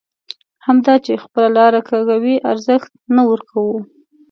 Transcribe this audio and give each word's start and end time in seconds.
همدا 0.65 0.95
چې 1.05 1.21
خپله 1.23 1.49
لاره 1.57 1.81
کږوي 1.89 2.35
ارزښت 2.51 2.91
نه 3.15 3.23
ورکوو. 3.29 3.77